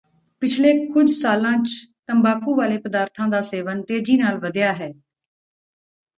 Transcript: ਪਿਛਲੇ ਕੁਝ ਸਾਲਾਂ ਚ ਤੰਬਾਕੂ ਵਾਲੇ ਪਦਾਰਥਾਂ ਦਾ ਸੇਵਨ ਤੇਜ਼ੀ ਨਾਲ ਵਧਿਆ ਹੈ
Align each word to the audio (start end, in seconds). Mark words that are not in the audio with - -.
ਪਿਛਲੇ 0.41 0.71
ਕੁਝ 0.87 1.09
ਸਾਲਾਂ 1.11 1.51
ਚ 1.57 1.75
ਤੰਬਾਕੂ 2.07 2.55
ਵਾਲੇ 2.55 2.77
ਪਦਾਰਥਾਂ 2.77 3.27
ਦਾ 3.27 3.41
ਸੇਵਨ 3.41 3.81
ਤੇਜ਼ੀ 3.81 4.17
ਨਾਲ 4.17 4.39
ਵਧਿਆ 4.39 4.73
ਹੈ 4.73 4.91